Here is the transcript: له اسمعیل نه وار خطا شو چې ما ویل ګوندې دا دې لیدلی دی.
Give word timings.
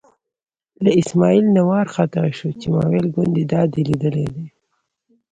له 0.83 0.89
اسمعیل 1.01 1.45
نه 1.55 1.61
وار 1.69 1.87
خطا 1.95 2.23
شو 2.37 2.49
چې 2.59 2.67
ما 2.73 2.83
ویل 2.91 3.07
ګوندې 3.15 3.43
دا 3.53 3.61
دې 3.73 3.81
لیدلی 3.89 4.25
دی. 4.33 4.45